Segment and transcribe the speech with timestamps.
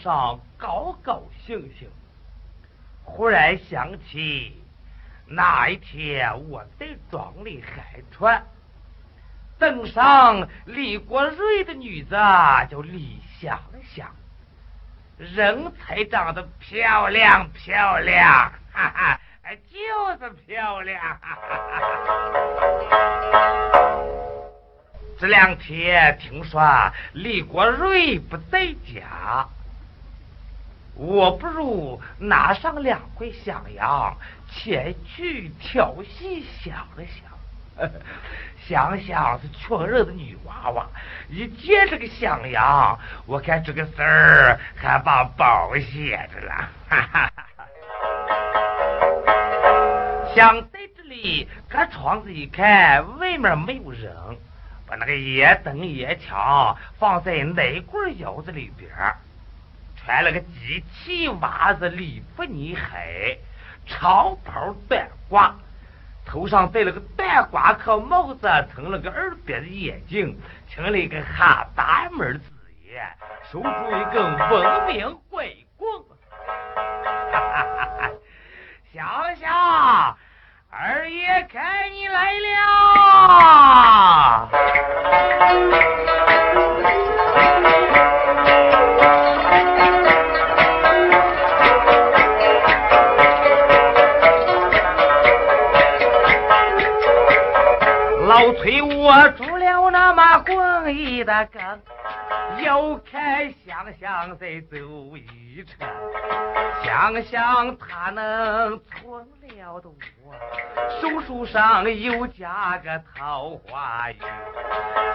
[0.00, 1.88] 上高高兴兴，
[3.04, 4.62] 忽然想起
[5.26, 8.42] 那一天我在庄里海船，
[9.58, 13.60] 登上李国瑞的女子叫李香
[13.94, 14.10] 香，
[15.18, 20.98] 人才长得漂亮漂亮，哈哈，哎就是漂亮。
[21.02, 21.80] 哈哈
[25.18, 26.62] 这两天听说
[27.12, 29.46] 李国瑞不在家。
[30.94, 34.14] 我不如拿上两块响羊
[34.50, 37.22] 前去调戏 想了想，
[38.68, 40.86] 想想是穷人的女娃娃，
[41.30, 46.68] 一见这个响羊，我看这个事儿还把包写着了。
[50.34, 54.12] 想在这里隔窗子一看，外面没有人，
[54.86, 58.90] 把那个烟灯烟枪放在内柜窑子里边。
[60.04, 63.38] 穿了个机器袜子，礼服呢黑，
[63.86, 65.52] 长袍短褂，
[66.24, 72.44] 头上戴了个短瓜壳帽子，成了个二边的眼镜，成了一个哈大门子
[72.84, 73.02] 爷，
[73.50, 75.88] 手拄一根文明鬼棍，
[77.34, 78.10] 哈哈哈哈！
[78.92, 80.16] 想想，
[80.70, 82.50] 二爷看你来了。
[99.10, 101.60] 我住了那么滚一的更，
[102.64, 104.76] 又看香香在走
[105.16, 105.88] 一程，
[106.84, 109.26] 想想他能存
[109.58, 109.88] 了的
[110.24, 110.32] 我，
[111.00, 114.18] 手书上又加个桃花运，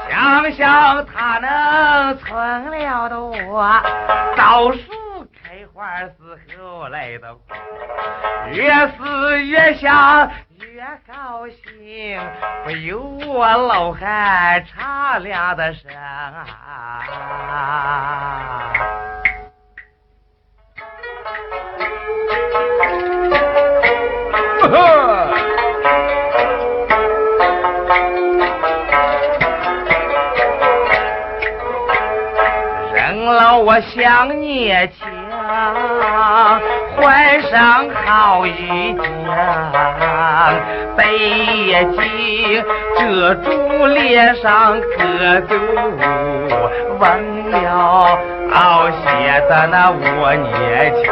[0.09, 3.81] 想想他能存了的我，
[4.35, 4.91] 倒数
[5.41, 7.33] 开花是后来的，
[8.51, 10.29] 越是越想。
[10.85, 12.21] 越高兴，
[12.63, 16.55] 不由我老汉茶凉的声啊！
[32.93, 35.24] 人老我想年轻。
[36.95, 38.99] 换上好衣裳，
[40.95, 41.03] 背
[41.93, 42.63] 巾
[42.97, 45.55] 遮住脸上可都
[46.97, 48.17] 纹了，
[48.91, 49.03] 写
[49.47, 51.03] 的那我年轻。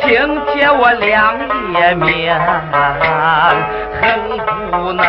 [0.00, 0.10] 今
[0.46, 1.38] 天我两
[1.72, 2.38] 夜眠，
[4.00, 4.02] 恨
[4.70, 5.02] 不能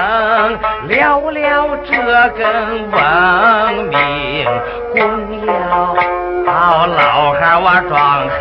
[0.88, 0.92] 了
[1.32, 1.92] 了这
[2.38, 2.42] 根
[2.92, 2.96] 文
[3.90, 3.94] 明
[4.94, 4.96] 棍
[5.46, 5.50] 了，
[6.46, 7.98] 老汉我装
[8.30, 8.34] 后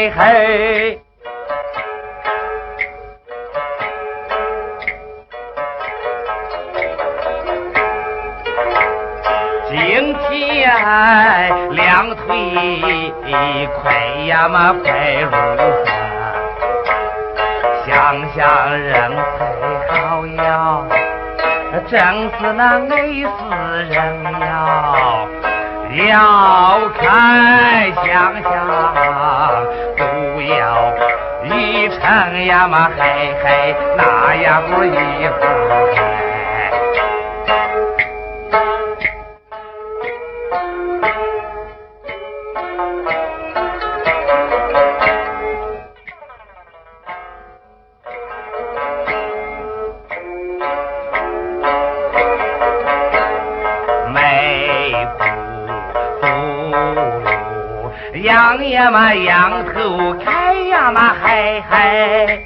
[0.00, 0.98] 嘿嘿。
[9.68, 10.72] 今天
[11.72, 13.12] 两腿
[13.82, 13.92] 快
[14.24, 15.84] 呀嘛快如风，
[17.86, 17.92] 想
[18.34, 18.94] 想人
[19.36, 19.38] 才
[19.98, 20.80] 好呀，
[21.86, 22.00] 真
[22.40, 23.28] 是那累死
[23.90, 25.26] 人呀。
[25.96, 28.50] 要看想想，
[29.96, 30.94] 不要
[31.44, 36.09] 一成呀嘛嘿嘿，那样不一会
[58.90, 62.42] 呀嘛仰头看呀嘛嗨嗨，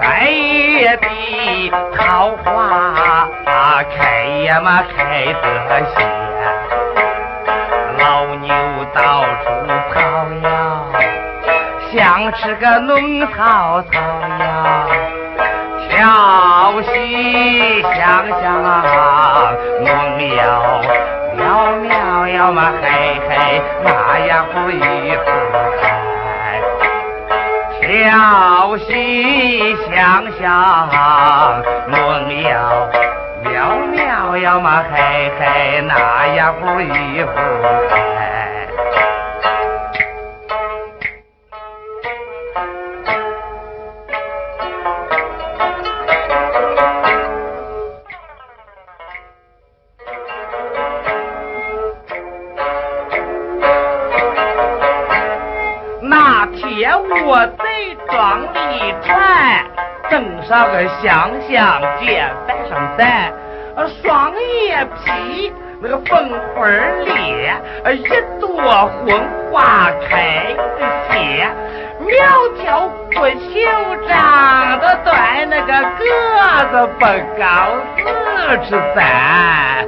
[0.00, 3.28] 三月的桃花
[3.96, 6.04] 开呀嘛开得鲜，
[8.00, 8.52] 老牛
[8.92, 9.50] 到处
[9.94, 10.00] 跑
[10.42, 10.82] 呀，
[11.92, 15.07] 想吃个嫩草草呀。
[16.78, 19.88] 小戏想想啊，梦
[20.36, 20.80] 摇
[21.36, 25.24] 妙妙呀嘛嘿嘿，那样不一会
[25.82, 25.82] 开。
[27.82, 30.46] 小戏想想，
[31.88, 32.48] 梦摇
[33.42, 33.50] 妙
[33.92, 37.32] 妙呀嘛嘿嘿，那样不一会
[37.90, 38.27] 开。
[60.60, 63.32] 那个香香肩带上戴，
[64.02, 64.32] 双
[64.66, 66.66] 眼皮那个凤花
[67.04, 67.62] 脸，
[67.94, 68.02] 一
[68.40, 68.48] 朵
[68.88, 69.06] 红
[69.52, 70.46] 花开
[70.80, 71.48] 的鲜，
[72.00, 72.10] 苗
[72.60, 73.54] 条不修
[74.08, 76.02] 长的短，那个个
[76.72, 77.04] 子不
[77.38, 77.46] 高
[77.96, 79.87] 四尺三。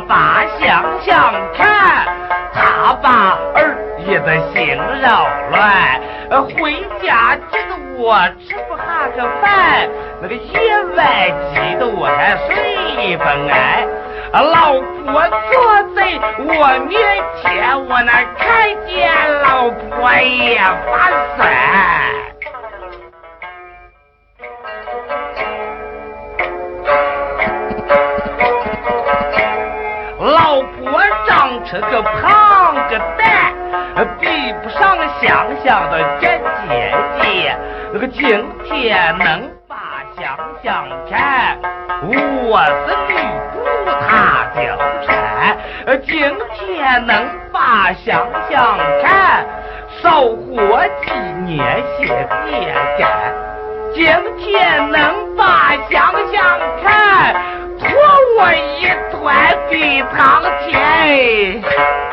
[0.00, 2.06] 把想想看，
[2.52, 3.76] 他把儿
[4.06, 6.00] 也的心扰乱。
[6.58, 6.72] 回
[7.02, 9.88] 家急得我吃不下个饭，
[10.20, 10.50] 那个夜
[10.96, 11.04] 晚
[11.54, 13.88] 急得我还睡不安。
[14.32, 15.54] 老婆坐
[15.94, 15.98] 在
[16.38, 17.00] 我面
[17.40, 19.08] 前，我那看见
[19.42, 20.92] 老婆也发
[21.36, 22.25] 酸。
[31.66, 33.52] 吃个胖个蛋，
[34.20, 36.28] 比不上香香的这
[36.68, 37.56] 姐姐。
[37.92, 38.22] 那个今
[38.64, 39.76] 天能把
[40.16, 41.58] 香香看，
[42.02, 43.14] 我是吕
[43.52, 43.54] 布，
[44.08, 45.08] 他叫陈。
[46.04, 49.44] 今天能把香香看，
[50.00, 51.10] 少活几
[51.44, 52.06] 年些
[52.44, 53.08] 别干。
[53.92, 54.04] 今
[54.38, 57.34] 天能把香香看，
[57.80, 57.88] 托
[58.38, 58.86] 我一
[59.26, 62.06] 团比苍天哎。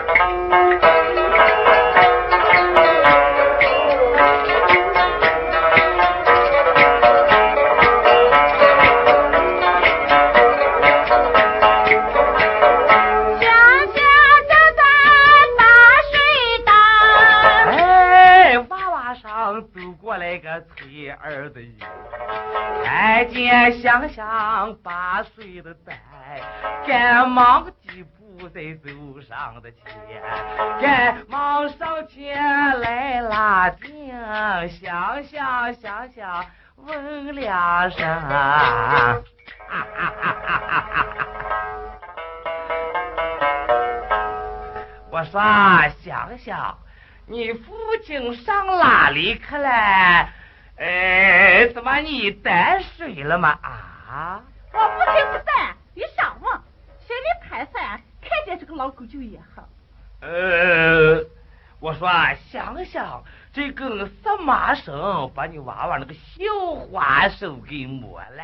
[21.23, 21.77] 儿的衣，
[22.83, 25.97] 看见香香八岁的蛋，
[26.85, 28.89] 赶忙几步在走
[29.21, 29.81] 上的前，
[30.81, 32.35] 赶忙上前
[32.81, 34.11] 来拉紧
[34.69, 39.21] 香香香香问两声，哈
[39.67, 41.05] 哈哈哈哈！
[45.09, 45.41] 我说
[46.01, 46.77] 香香，
[47.27, 47.73] 你父
[48.03, 49.69] 亲上哪里去了？
[50.77, 53.57] 哎，怎么你担水了吗？
[53.61, 54.41] 啊！
[54.73, 54.85] 我父
[55.15, 55.52] 亲不在，
[58.21, 59.67] 看见这个老狗就也好。
[60.21, 61.23] 呃，
[61.79, 62.09] 我说
[62.49, 68.43] 想想，这根什么绳把你娃娃那个绣花手给磨了？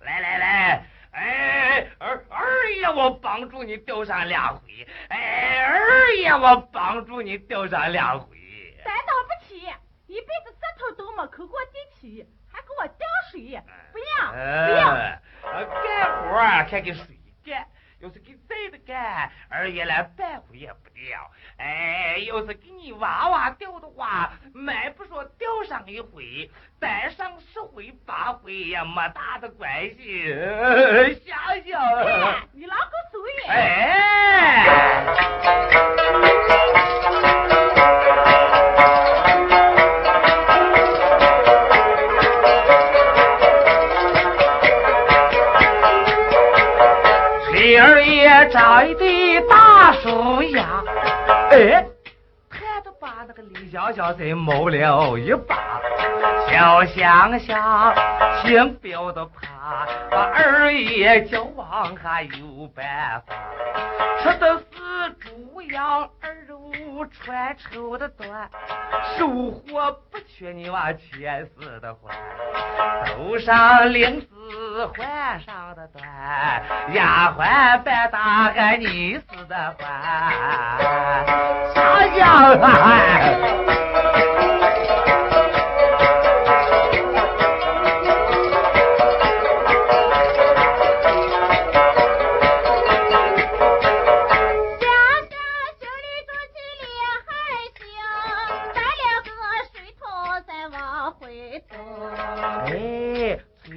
[0.00, 4.86] 来来来，哎，二二爷，我帮助你钓上两回。
[5.08, 8.36] 哎，二爷，我帮助你钓上两回。
[8.84, 9.60] 担当不起，
[10.08, 14.92] 一辈子舌头都没抠过地皮，还给我吊水，不要不要。
[15.44, 17.21] 干活儿还给水干。
[18.02, 21.30] 要是给谁的干，二爷来半回也不掉。
[21.56, 30.34] 哎，要是给你娃娃掉的话，买不说掉上一回，再上十回八回也没大的关系。
[31.24, 31.80] 想想，
[32.52, 33.30] 你老个主意。
[33.48, 34.66] 哎。
[48.42, 50.82] 二爷长的大树呀，
[51.52, 51.86] 哎，
[52.50, 55.80] 看着把那个李小小在摸了一把，
[56.50, 57.94] 小香香
[58.42, 63.34] 轻标的怕，把二爷叫往还有办法，
[64.20, 66.58] 吃的是猪羊二肉
[66.92, 68.50] 不穿绸的短，
[69.16, 72.14] 收获不缺你娃钱似的欢，
[73.06, 74.26] 头上领子。
[74.94, 76.04] 换上的短，
[76.92, 79.88] 丫鬟扮大汉你似的欢，
[81.74, 83.91] 啥样啊？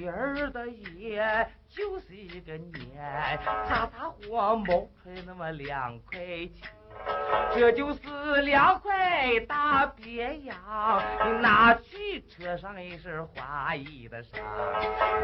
[0.07, 4.65] 儿的爷就是一个年，擦擦火冒
[5.03, 6.69] 出那么两块钱。
[7.53, 10.55] 这就是两块大鳖羊，
[11.25, 14.39] 你拿去车上一身花衣的裳，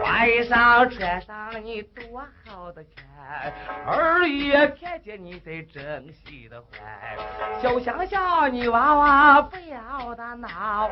[0.02, 3.54] 花衣裳穿上你多好的看，
[3.86, 10.90] 二爷看见你在珍惜的欢，小香香你娃娃不要打闹，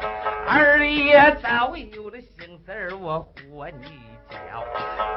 [0.48, 4.09] 二爷早有了心思我活你。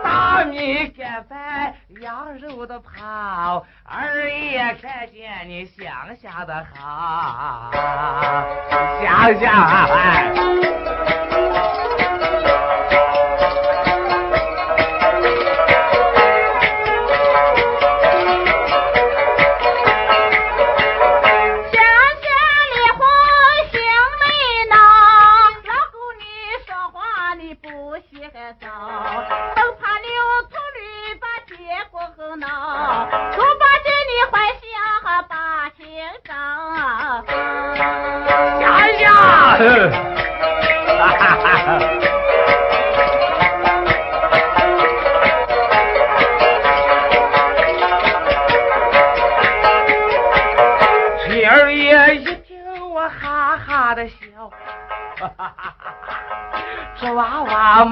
[0.02, 7.70] 大米干饭，羊肉的泡，二爷看见你想想的好，
[9.02, 9.52] 想想。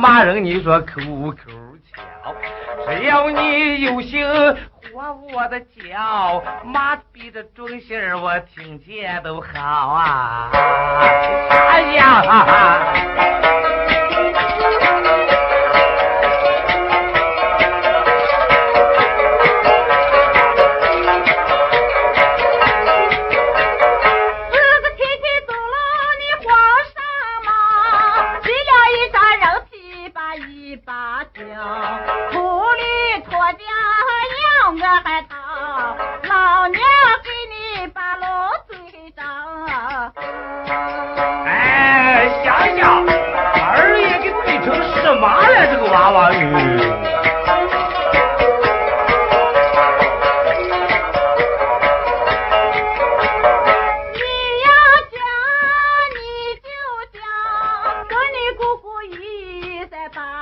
[0.01, 1.37] 骂人，你说口口
[1.93, 2.35] 巧，
[2.89, 10.49] 只要你有心活我的脚，妈逼的准心，我听见都好啊！
[10.53, 12.90] 哎呀！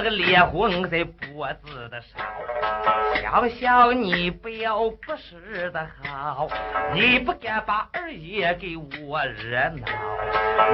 [0.00, 2.16] 那个脸红在脖子的烧。
[3.20, 6.48] 想想你不要不是的好，
[6.94, 9.86] 你不敢把二爷给我热闹。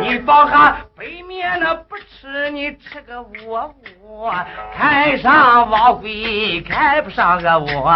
[0.00, 4.32] 你放下北面那不吃，你吃个窝窝，
[4.76, 7.92] 看上王贵，看不上个我。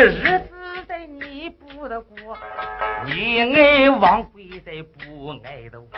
[0.00, 0.48] 日子
[0.86, 2.38] 在你不得过，
[3.04, 5.88] 你爱王贵在不爱的我，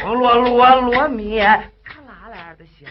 [0.00, 2.90] 红落落落面，咔啦啦的响，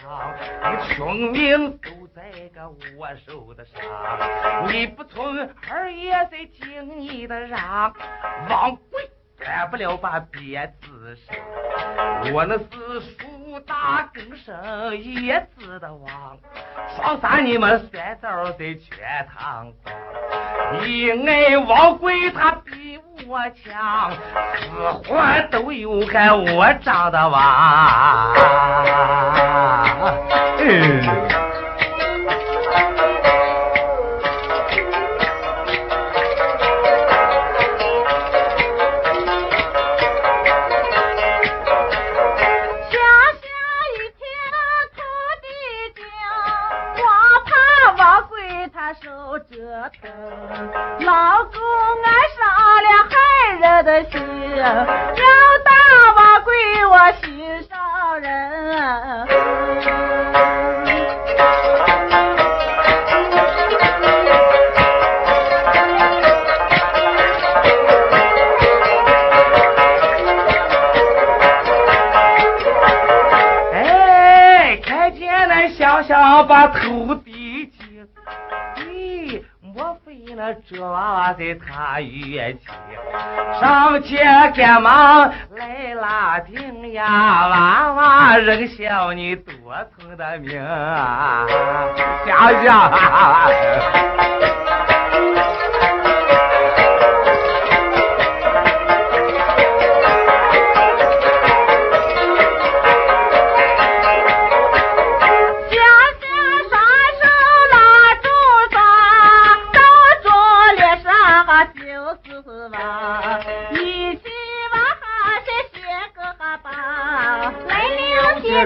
[0.72, 2.22] 你穷命都在
[2.54, 5.38] 个我手的上，你不从
[5.70, 7.92] 二爷在听你的让，
[8.48, 11.36] 王贵干不了把鞭子上，
[12.32, 16.08] 我那是树大根深叶子的王。
[16.96, 19.94] 双三你们三招在全堂光，
[20.82, 25.16] 你爱王贵他比我强，死活
[25.50, 28.34] 都有看我长得旺。
[30.58, 31.45] 嗯
[51.00, 51.54] 老公
[52.04, 52.40] 爱上
[52.84, 53.14] 了害
[53.60, 54.14] 人的心，
[54.56, 54.64] 要
[55.64, 55.70] 打
[56.16, 56.48] 王贵
[56.86, 57.26] 我心
[57.68, 57.74] 上
[58.20, 58.26] 人。
[73.72, 77.14] 哎，看见那小小把土
[80.68, 82.66] 这娃娃在他院起？
[83.60, 89.54] 上前赶忙来拉定呀，娃娃仍笑你多
[89.96, 91.46] 疼的命啊，
[92.26, 92.92] 想想。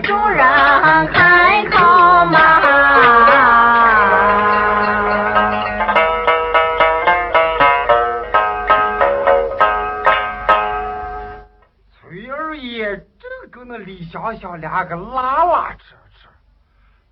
[0.03, 0.39] 主人
[1.13, 1.79] 开口
[2.27, 2.61] 嘛。
[11.93, 16.29] 崔二爷正跟那李香香两个拉拉扯扯，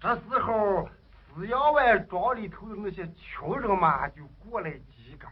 [0.01, 0.89] 这时候
[1.35, 5.27] 四阳湾庄里头的那些穷人嘛就过来几个，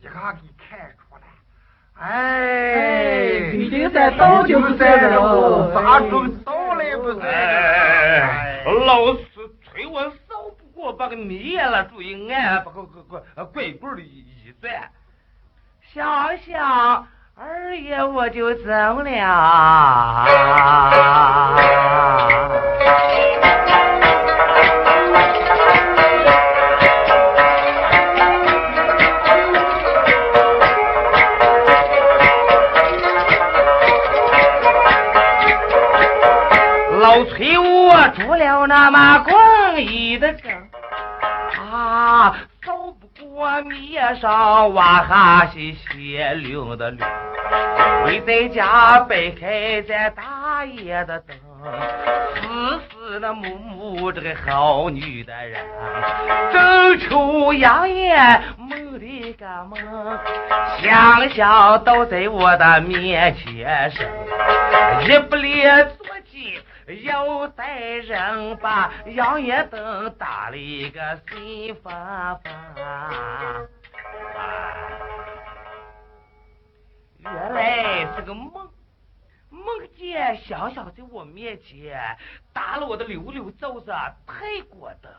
[0.00, 1.22] 一下给看出来，
[1.98, 3.50] 哎，
[7.14, 7.26] 不是？
[7.26, 9.20] 哎，老师
[9.62, 10.10] 催我少
[10.58, 14.24] 不过，把个灭了，注意俺把个个个拐棍儿的一
[14.60, 14.90] 转，
[15.92, 20.26] 想想二爷我就走了。
[38.86, 40.48] 那么光一的正
[41.72, 47.04] 啊，扫不过面上哇哈是血流的流，
[48.06, 51.36] 你在家摆开咱大爷的灯，
[52.36, 55.60] 死死的木木这个好女的人，
[56.52, 59.80] 正愁养眼梦里个梦，
[60.80, 64.06] 想想都在我的面前生，
[65.08, 65.88] 一不列。
[67.24, 72.42] 又带人把养眼灯打了一个新方法。
[77.18, 78.68] 原来是个梦，
[79.50, 79.64] 梦
[79.96, 81.98] 见香香在我面前
[82.52, 83.92] 打了我的溜溜枣子
[84.26, 85.10] 泰国灯。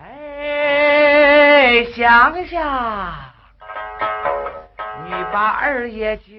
[0.00, 3.14] 哎，香香，
[5.04, 6.37] 你把二爷就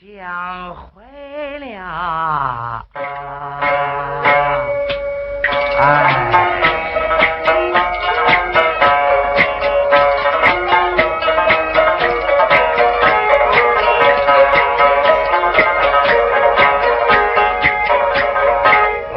[0.00, 2.86] 想坏了。
[5.80, 5.84] 哎。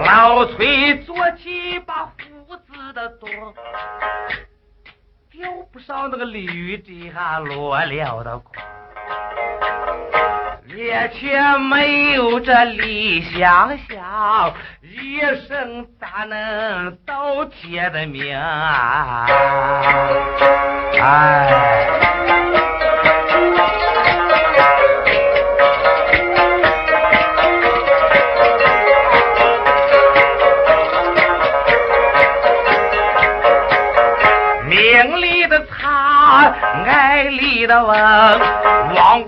[0.04, 3.30] 老崔做起把胡子的多，
[5.30, 8.71] 吊不上那个绿的还落了的光。
[10.74, 18.34] 面前没有这李想，想，一生咋能倒贴的命？
[21.00, 21.52] 哎。
[34.70, 36.54] 命里的差，
[36.86, 37.92] 爱里的翁，
[38.96, 39.24] 王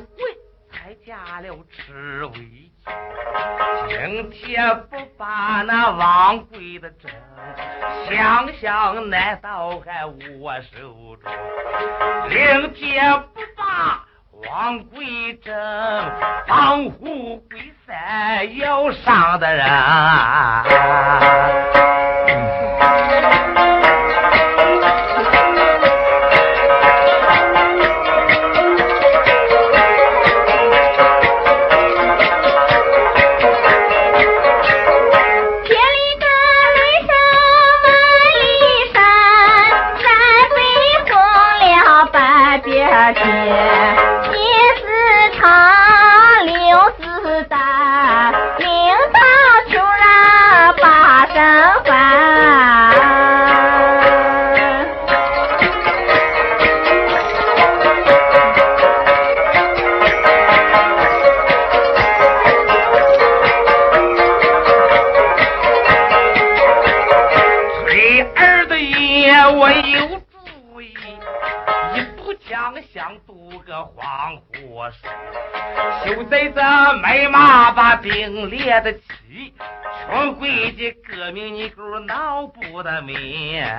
[5.91, 7.11] 王贵的针，
[8.09, 10.05] 想想难道还
[10.39, 11.31] 我手中？
[12.29, 14.05] 明天不把
[14.49, 15.53] 王贵正，
[16.47, 19.65] 放虎归山要上的人。
[77.95, 79.53] 兵列的齐，
[80.05, 83.69] 穷贵的革命你狗闹不得面。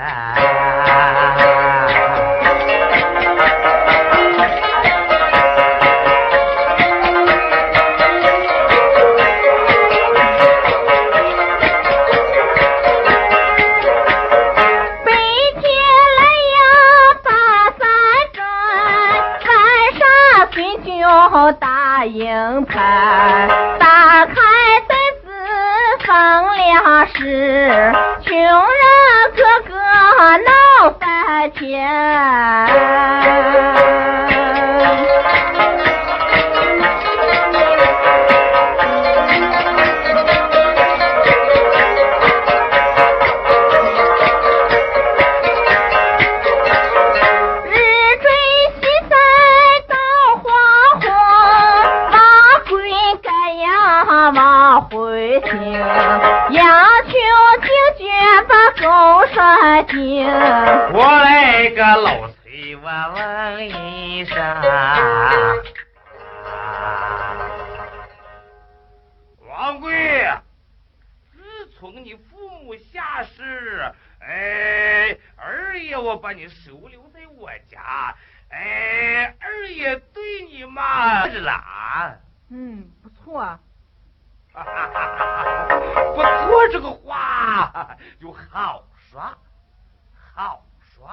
[21.61, 21.64] 大
[22.07, 24.35] 银牌打开
[24.87, 25.29] 袋子
[26.07, 26.13] 分
[26.57, 27.93] 粮食
[28.25, 28.53] 穷人
[29.35, 29.75] 个个
[30.39, 30.51] 闹
[31.01, 31.65] 翻天。
[59.87, 64.35] 我来个老崔，我问一声，
[69.47, 70.27] 王贵，
[71.31, 71.39] 自
[71.79, 78.17] 从你父母下世，哎，二爷我把你收留在我家，
[78.49, 82.17] 哎，二爷对你嘛是啦？
[82.49, 83.59] 嗯，不错。
[84.55, 89.21] 不错，这个话就好说。
[90.37, 91.09] 好说，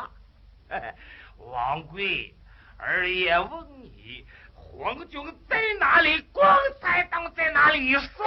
[1.37, 2.33] 王贵，
[2.75, 6.19] 二爷问你，皇军在哪里？
[6.31, 6.43] 共
[6.81, 7.93] 产党在哪里？
[7.99, 8.25] 说。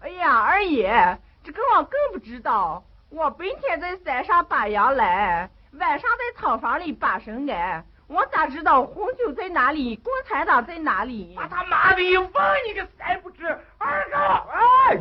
[0.00, 2.82] 哎呀，二爷，这个我更不知道。
[3.10, 7.86] 我白天在山上把羊来，晚上在草房里把神安。
[8.08, 9.94] 我咋知道红军在哪里？
[9.94, 11.34] 共产党在哪里？
[11.36, 12.32] 把他妈的问
[12.66, 13.46] 你个三不知
[13.78, 14.16] 二哥
[14.50, 14.98] 哎！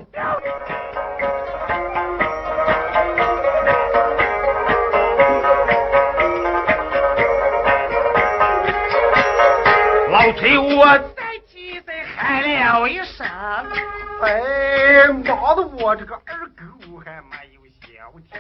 [14.24, 17.88] 哎，妈的，我这个二狗还没有消
[18.32, 18.40] 停，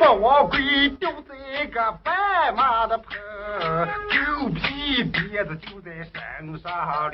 [0.00, 2.12] 把王贵丢在个白
[2.56, 3.14] 马的坡，
[3.86, 6.12] 狗屁鞭子就在身
[6.58, 7.12] 上了。